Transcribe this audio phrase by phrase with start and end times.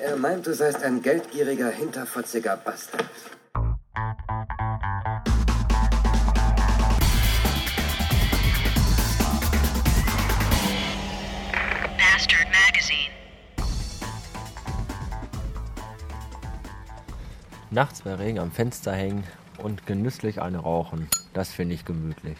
[0.00, 3.04] Er meint, du seist ein geldgieriger, hinterfotziger Bastard.
[11.96, 13.12] Bastard Magazine.
[17.70, 19.24] Nachts bei Regen am Fenster hängen
[19.58, 21.08] und genüsslich eine rauchen.
[21.34, 22.36] Das finde ich gemütlich.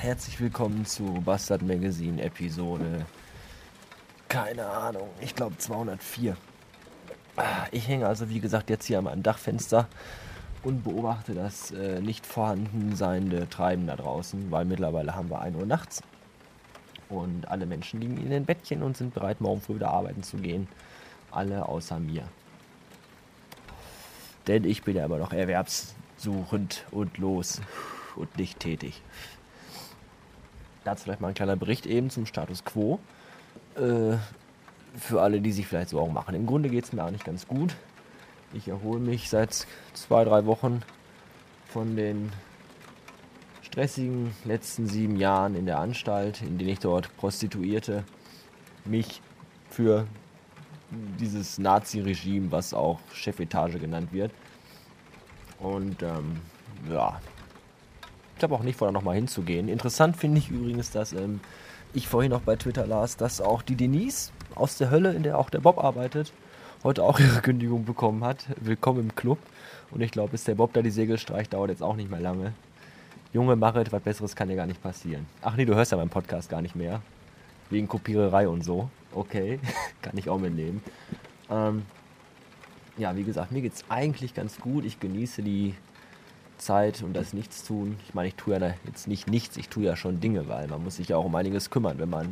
[0.00, 3.04] Herzlich willkommen zu Bastard Magazine Episode.
[4.28, 6.36] Keine Ahnung, ich glaube 204.
[7.72, 9.88] Ich hänge also wie gesagt jetzt hier an meinem Dachfenster
[10.62, 15.56] und beobachte das äh, nicht vorhanden seiende Treiben da draußen, weil mittlerweile haben wir 1
[15.56, 16.00] Uhr nachts
[17.08, 20.36] und alle Menschen liegen in den Bettchen und sind bereit, morgen früh wieder arbeiten zu
[20.36, 20.68] gehen.
[21.32, 22.22] Alle außer mir.
[24.46, 27.60] Denn ich bin ja immer noch erwerbssuchend und los
[28.14, 29.02] und nicht tätig.
[30.88, 32.98] Dazu vielleicht mal ein kleiner Bericht eben zum Status Quo.
[33.76, 34.16] Äh,
[34.96, 36.34] für alle, die sich vielleicht Sorgen machen.
[36.34, 37.76] Im Grunde geht es mir eigentlich ganz gut.
[38.54, 40.80] Ich erhole mich seit zwei, drei Wochen
[41.68, 42.32] von den
[43.60, 48.04] stressigen letzten sieben Jahren in der Anstalt, in denen ich dort Prostituierte
[48.86, 49.20] mich
[49.68, 50.06] für
[51.20, 54.32] dieses Nazi-Regime, was auch Chefetage genannt wird.
[55.58, 56.40] Und ähm,
[56.90, 57.20] ja,
[58.38, 59.68] ich glaube auch nicht vor, da nochmal hinzugehen.
[59.68, 61.40] Interessant finde ich übrigens, dass ähm,
[61.92, 65.40] ich vorhin noch bei Twitter las, dass auch die Denise aus der Hölle, in der
[65.40, 66.32] auch der Bob arbeitet,
[66.84, 68.46] heute auch ihre Kündigung bekommen hat.
[68.60, 69.38] Willkommen im Club.
[69.90, 72.20] Und ich glaube, bis der Bob da die Segel streicht, dauert jetzt auch nicht mehr
[72.20, 72.52] lange.
[73.32, 75.26] Junge Marit, was Besseres kann dir gar nicht passieren.
[75.42, 77.02] Ach nee, du hörst ja meinen Podcast gar nicht mehr.
[77.70, 78.88] Wegen Kopiererei und so.
[79.16, 79.58] Okay,
[80.00, 80.80] kann ich auch mitnehmen.
[81.50, 81.82] Ähm,
[82.98, 84.84] ja, wie gesagt, mir geht es eigentlich ganz gut.
[84.84, 85.74] Ich genieße die
[86.58, 87.96] Zeit und das Nichtstun.
[88.06, 90.82] Ich meine, ich tue ja jetzt nicht nichts, ich tue ja schon Dinge, weil man
[90.82, 92.28] muss sich ja auch um einiges kümmern, wenn man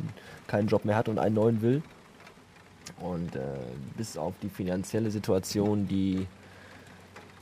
[0.47, 1.81] keinen Job mehr hat und einen neuen will.
[2.99, 3.41] Und äh,
[3.97, 6.25] bis auf die finanzielle Situation, die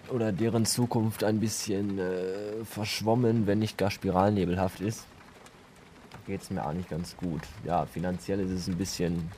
[0.09, 5.05] oder deren Zukunft ein bisschen äh, verschwommen, wenn nicht gar spiralnebelhaft ist,
[6.27, 7.41] geht es mir eigentlich ganz gut.
[7.63, 9.31] Ja, finanziell ist es ein bisschen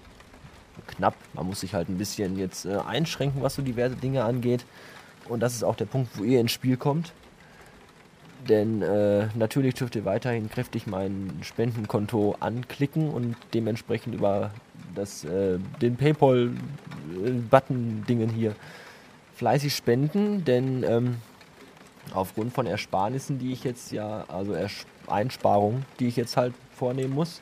[0.88, 1.16] knapp.
[1.34, 4.66] Man muss sich halt ein bisschen jetzt äh, einschränken, was so diverse Dinge angeht.
[5.28, 7.14] Und das ist auch der Punkt, wo ihr ins Spiel kommt.
[8.48, 14.52] Denn äh, natürlich dürft ihr weiterhin kräftig mein Spendenkonto anklicken und dementsprechend über
[14.96, 18.56] das, äh, den Paypal-Button-Dingen hier
[19.36, 21.18] fleißig spenden, denn ähm,
[22.14, 27.14] aufgrund von Ersparnissen, die ich jetzt ja, also Ers Einsparungen, die ich jetzt halt vornehmen
[27.14, 27.42] muss,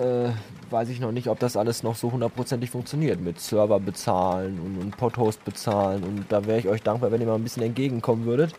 [0.00, 0.30] äh,
[0.70, 4.80] weiß ich noch nicht, ob das alles noch so hundertprozentig funktioniert mit Server bezahlen und,
[4.80, 8.24] und Podhost bezahlen und da wäre ich euch dankbar, wenn ihr mal ein bisschen entgegenkommen
[8.24, 8.54] würdet.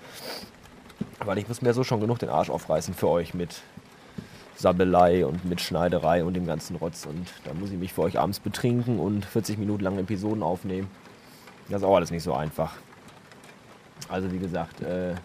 [1.25, 3.61] Weil ich muss mir so schon genug den Arsch aufreißen für euch mit
[4.55, 7.05] Sabelei und mit Schneiderei und dem ganzen Rotz.
[7.05, 10.89] Und da muss ich mich für euch abends betrinken und 40 Minuten lang Episoden aufnehmen.
[11.69, 12.73] Das ist auch alles nicht so einfach.
[14.09, 15.15] Also wie gesagt, äh,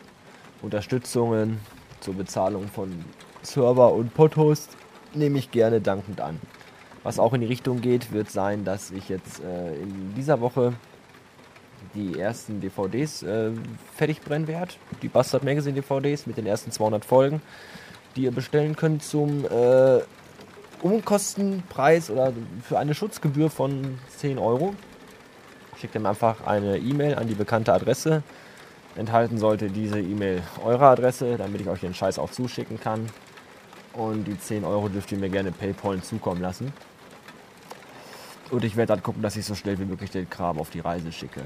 [0.63, 1.61] Unterstützungen
[2.01, 3.05] zur Bezahlung von
[3.43, 4.77] Server und Podhost
[5.15, 6.41] nehme ich gerne dankend an.
[7.03, 10.75] Was auch in die Richtung geht, wird sein, dass ich jetzt äh, in dieser Woche
[11.95, 13.51] die ersten DVDs äh,
[13.95, 14.73] fertig brennen werde.
[15.03, 17.43] Die Bastard Magazine DVDs mit den ersten 200 Folgen,
[18.17, 20.01] die ihr bestellen könnt zum äh,
[20.83, 22.33] Umkostenpreis oder
[22.63, 24.75] für eine Schutzgebühr von 10 Euro.
[25.81, 28.23] Schickt ihm einfach eine E-Mail an die bekannte Adresse.
[28.97, 33.07] Enthalten sollte diese E-Mail eure Adresse, damit ich euch den Scheiß auch zuschicken kann.
[33.93, 36.73] Und die 10 Euro dürft ihr mir gerne PayPal zukommen lassen.
[38.51, 40.81] Und ich werde dann gucken, dass ich so schnell wie möglich den Kram auf die
[40.81, 41.43] Reise schicke.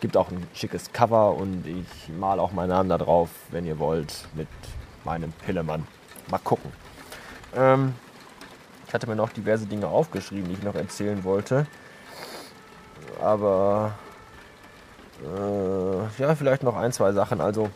[0.00, 3.78] Gibt auch ein schickes Cover und ich male auch meinen Namen da drauf, wenn ihr
[3.78, 4.48] wollt, mit
[5.04, 5.86] meinem Pillemann.
[6.30, 6.72] Mal gucken.
[7.54, 7.94] Ähm,
[8.86, 11.66] ich hatte mir noch diverse Dinge aufgeschrieben, die ich noch erzählen wollte.
[13.20, 13.94] Aber
[15.22, 17.40] äh, ja, vielleicht noch ein, zwei Sachen.
[17.40, 17.70] Also,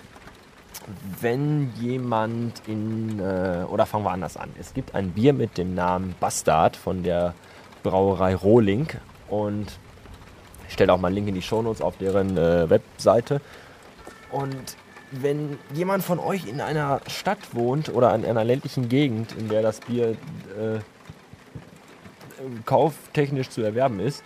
[1.21, 4.53] wenn jemand in, äh, oder fangen wir anders an.
[4.59, 7.35] Es gibt ein Bier mit dem Namen Bastard von der
[7.87, 8.89] Brauerei Rohling
[9.29, 9.67] und
[10.67, 13.41] ich stelle auch mal einen Link in die Shownotes auf deren äh, Webseite.
[14.31, 14.77] Und
[15.13, 19.63] wenn jemand von euch in einer Stadt wohnt oder in einer ländlichen Gegend, in der
[19.63, 20.81] das Bier äh,
[22.65, 24.23] kauftechnisch zu erwerben ist,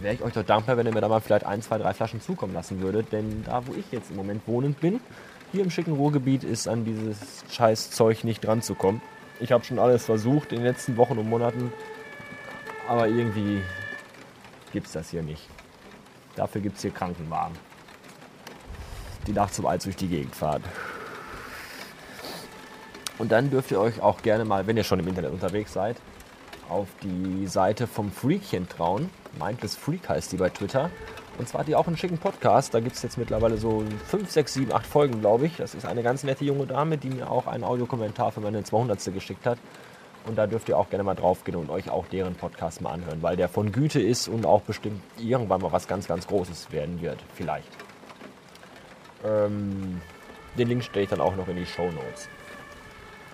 [0.00, 2.20] wäre ich euch doch dankbar, wenn ihr mir da mal vielleicht ein, zwei, drei Flaschen
[2.20, 3.12] zukommen lassen würdet.
[3.12, 5.00] Denn da, wo ich jetzt im Moment wohnend bin,
[5.52, 9.00] hier im schicken Ruhrgebiet, ist an dieses scheiß Zeug nicht dran zu kommen.
[9.38, 11.72] Ich habe schon alles versucht in den letzten Wochen und Monaten,
[12.88, 13.62] aber irgendwie
[14.72, 15.48] gibt es das hier nicht.
[16.36, 17.56] Dafür gibt es hier Krankenwagen.
[19.26, 20.62] die nachts um eins durch die Gegend fahren.
[23.18, 25.96] Und dann dürft ihr euch auch gerne mal, wenn ihr schon im Internet unterwegs seid,
[26.68, 29.10] auf die Seite vom Freakchen trauen.
[29.38, 30.90] Mindless Freak heißt die bei Twitter.
[31.38, 32.72] Und zwar hat die auch einen schicken Podcast.
[32.72, 35.56] Da gibt es jetzt mittlerweile so 5, 6, 7, 8 Folgen, glaube ich.
[35.56, 39.12] Das ist eine ganz nette junge Dame, die mir auch einen Audiokommentar für meine 200.
[39.12, 39.58] geschickt hat.
[40.26, 42.90] Und da dürft ihr auch gerne mal drauf gehen und euch auch deren Podcast mal
[42.90, 46.72] anhören, weil der von Güte ist und auch bestimmt irgendwann mal was ganz, ganz Großes
[46.72, 47.18] werden wird.
[47.34, 47.70] Vielleicht.
[49.24, 50.00] Ähm,
[50.58, 52.28] den Link stelle ich dann auch noch in die Show Notes.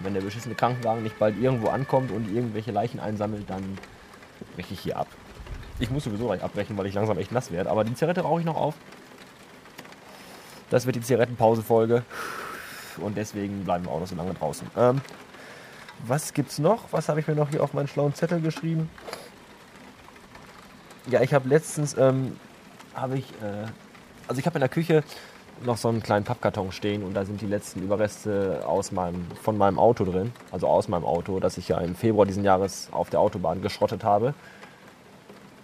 [0.01, 3.79] Wenn der beschissene Krankenwagen nicht bald irgendwo ankommt und irgendwelche Leichen einsammelt, dann
[4.57, 5.07] breche ich hier ab.
[5.83, 7.69] Ich muss sowieso gleich abbrechen, weil ich langsam echt nass werde.
[7.69, 8.75] Aber die Zigarette rauche ich noch auf.
[10.71, 12.05] Das wird die Zigarettenpause-Folge.
[12.99, 14.71] Und deswegen bleiben wir auch noch so lange draußen.
[14.77, 15.01] Ähm,
[16.07, 16.85] was gibt's noch?
[16.93, 18.89] Was habe ich mir noch hier auf meinen schlauen Zettel geschrieben?
[21.11, 22.37] Ja, ich habe letztens, ähm,
[22.95, 23.67] habe ich, äh,
[24.29, 25.03] also ich habe in der Küche
[25.65, 29.59] noch so einen kleinen Pappkarton stehen und da sind die letzten Überreste aus meinem, von
[29.59, 33.11] meinem Auto drin, also aus meinem Auto, das ich ja im Februar diesen Jahres auf
[33.11, 34.35] der Autobahn geschrottet habe.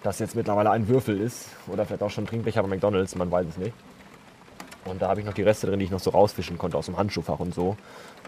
[0.02, 3.46] Das jetzt mittlerweile ein Würfel ist oder vielleicht auch schon Trinkbecher bei McDonalds, man weiß
[3.48, 3.74] es nicht.
[4.84, 6.86] Und da habe ich noch die Reste drin, die ich noch so rausfischen konnte aus
[6.86, 7.76] dem Handschuhfach und so.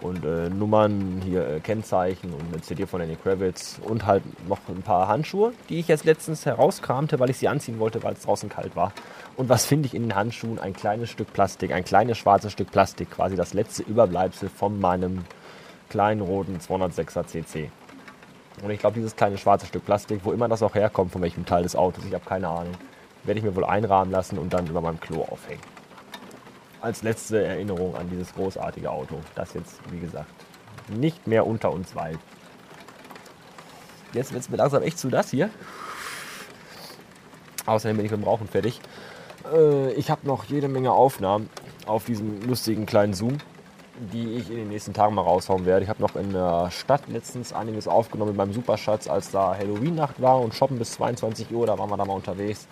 [0.02, 4.58] Und äh, Nummern, hier äh, Kennzeichen und eine CD von Lenny Kravitz und halt noch
[4.68, 8.22] ein paar Handschuhe, die ich jetzt letztens herauskramte, weil ich sie anziehen wollte, weil es
[8.22, 8.92] draußen kalt war.
[9.36, 10.58] Und was finde ich in den Handschuhen?
[10.58, 15.24] Ein kleines Stück Plastik, ein kleines schwarzes Stück Plastik, quasi das letzte Überbleibsel von meinem
[15.88, 17.70] kleinen roten 206er CC.
[18.62, 21.46] Und ich glaube, dieses kleine schwarze Stück Plastik, wo immer das auch herkommt, von welchem
[21.46, 22.74] Teil des Autos, ich habe keine Ahnung,
[23.24, 25.62] werde ich mir wohl einrahmen lassen und dann über meinem Klo aufhängen
[26.80, 30.30] als letzte Erinnerung an dieses großartige Auto, das jetzt, wie gesagt,
[30.88, 32.18] nicht mehr unter uns weilt.
[34.12, 35.50] Jetzt wird es mir langsam echt zu das hier.
[37.66, 38.80] Außerdem bin ich mit dem Rauchen fertig.
[39.52, 41.48] Äh, ich habe noch jede Menge Aufnahmen
[41.86, 43.38] auf diesem lustigen kleinen Zoom,
[44.12, 45.84] die ich in den nächsten Tagen mal raushauen werde.
[45.84, 50.20] Ich habe noch in der Stadt letztens einiges aufgenommen mit meinem Superschatz, als da Halloween-Nacht
[50.20, 51.66] war und shoppen bis 22 Uhr.
[51.66, 52.66] Da waren wir da mal unterwegs.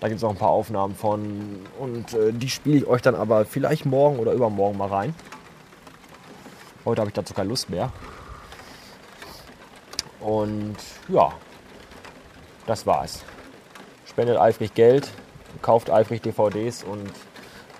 [0.00, 3.14] Da gibt es auch ein paar Aufnahmen von und äh, die spiele ich euch dann
[3.14, 5.14] aber vielleicht morgen oder übermorgen mal rein.
[6.84, 7.92] Heute habe ich dazu keine Lust mehr.
[10.20, 10.76] Und
[11.08, 11.32] ja,
[12.66, 13.22] das war's.
[14.06, 15.10] Spendet eifrig Geld,
[15.62, 17.10] kauft eifrig DVDs und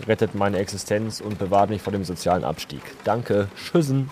[0.06, 2.82] rettet meine Existenz und bewahrt mich vor dem sozialen Abstieg.
[3.04, 4.10] Danke, tschüssen.